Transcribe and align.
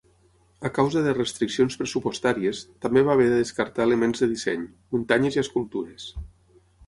A 0.67 0.69
causa 0.77 1.01
de 1.07 1.11
restriccions 1.17 1.75
pressupostàries, 1.81 2.63
també 2.85 3.03
va 3.09 3.13
haver 3.15 3.27
de 3.33 3.37
descartar 3.41 3.87
elements 3.87 4.25
de 4.25 4.29
disseny: 4.33 4.63
muntanyes 4.97 5.37
i 5.39 5.43
escultures. 5.45 6.09